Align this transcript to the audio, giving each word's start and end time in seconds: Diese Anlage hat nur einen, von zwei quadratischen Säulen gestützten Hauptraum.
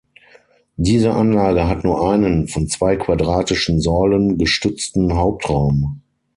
Diese 0.77 1.13
Anlage 1.13 1.67
hat 1.67 1.83
nur 1.83 2.09
einen, 2.11 2.47
von 2.47 2.65
zwei 2.67 2.95
quadratischen 2.95 3.79
Säulen 3.79 4.39
gestützten 4.39 5.13
Hauptraum. 5.15 6.01